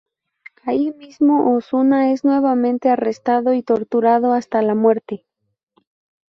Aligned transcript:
Ahí 0.63 0.91
mismo 0.93 1.55
Osuna 1.55 2.11
es 2.11 2.23
nuevamente 2.23 2.89
arrestado 2.89 3.53
y 3.53 3.61
torturado 3.61 4.33
hasta 4.33 4.63
la 4.63 4.73
muerte. 4.73 5.27